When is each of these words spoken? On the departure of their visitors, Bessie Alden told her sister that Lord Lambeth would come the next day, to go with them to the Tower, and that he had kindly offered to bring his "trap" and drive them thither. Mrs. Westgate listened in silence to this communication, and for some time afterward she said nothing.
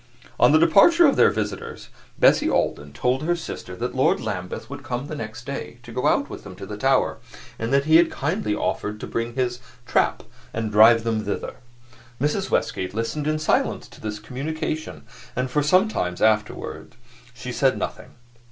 On 0.39 0.51
the 0.51 0.57
departure 0.57 1.05
of 1.05 1.15
their 1.15 1.29
visitors, 1.29 1.89
Bessie 2.17 2.49
Alden 2.49 2.91
told 2.91 3.21
her 3.21 3.35
sister 3.35 3.75
that 3.75 3.93
Lord 3.93 4.19
Lambeth 4.19 4.67
would 4.67 4.81
come 4.81 5.05
the 5.05 5.15
next 5.15 5.45
day, 5.45 5.77
to 5.83 5.91
go 5.91 6.21
with 6.27 6.43
them 6.43 6.55
to 6.55 6.65
the 6.65 6.75
Tower, 6.75 7.19
and 7.59 7.71
that 7.71 7.85
he 7.85 7.97
had 7.97 8.09
kindly 8.09 8.55
offered 8.55 8.99
to 8.99 9.05
bring 9.05 9.35
his 9.35 9.59
"trap" 9.85 10.23
and 10.55 10.71
drive 10.71 11.03
them 11.03 11.23
thither. 11.23 11.57
Mrs. 12.19 12.49
Westgate 12.49 12.95
listened 12.95 13.27
in 13.27 13.37
silence 13.37 13.87
to 13.89 14.01
this 14.01 14.17
communication, 14.17 15.03
and 15.35 15.51
for 15.51 15.61
some 15.61 15.87
time 15.87 16.15
afterward 16.19 16.95
she 17.35 17.51
said 17.51 17.77
nothing. 17.77 18.15